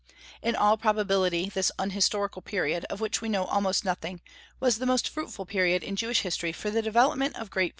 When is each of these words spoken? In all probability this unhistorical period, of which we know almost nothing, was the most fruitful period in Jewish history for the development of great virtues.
In 0.41 0.55
all 0.55 0.77
probability 0.77 1.47
this 1.47 1.71
unhistorical 1.77 2.41
period, 2.41 2.85
of 2.89 3.01
which 3.01 3.21
we 3.21 3.29
know 3.29 3.43
almost 3.45 3.85
nothing, 3.85 4.19
was 4.59 4.79
the 4.79 4.87
most 4.87 5.07
fruitful 5.07 5.45
period 5.45 5.83
in 5.83 5.95
Jewish 5.95 6.21
history 6.21 6.53
for 6.53 6.71
the 6.71 6.81
development 6.81 7.35
of 7.35 7.51
great 7.51 7.65
virtues. 7.65 7.69